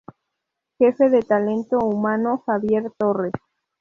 [0.79, 3.33] Jefe de Talento humano:Javier Torres.